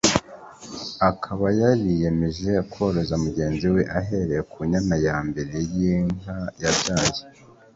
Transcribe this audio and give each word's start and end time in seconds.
akaba 1.09 1.45
yariyemeje 1.61 2.51
koroza 2.71 3.15
mugenzi 3.23 3.65
we 3.75 3.81
ahereye 3.99 4.41
ku 4.51 4.59
nyana 4.71 4.95
ya 5.05 5.17
mbere 5.27 5.53
iyi 5.65 5.91
nka 6.15 6.37
yabyaye 6.63 7.21